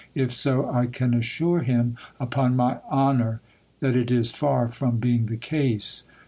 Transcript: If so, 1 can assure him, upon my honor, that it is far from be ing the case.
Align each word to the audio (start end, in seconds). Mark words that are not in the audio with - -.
If 0.15 0.31
so, 0.33 0.61
1 0.61 0.87
can 0.93 1.13
assure 1.13 1.59
him, 1.59 1.95
upon 2.19 2.55
my 2.55 2.79
honor, 2.89 3.39
that 3.81 3.95
it 3.95 4.09
is 4.09 4.31
far 4.31 4.67
from 4.67 4.97
be 4.97 5.13
ing 5.13 5.27
the 5.27 5.37
case. 5.37 6.07